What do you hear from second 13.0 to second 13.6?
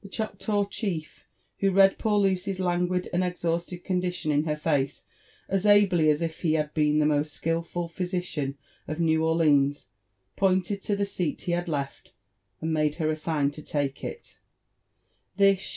a sign to